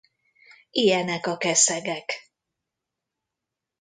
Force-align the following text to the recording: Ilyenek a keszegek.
Ilyenek 0.71 1.25
a 1.27 1.37
keszegek. 1.37 2.31